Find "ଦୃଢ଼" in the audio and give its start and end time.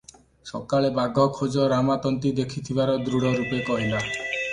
3.11-3.35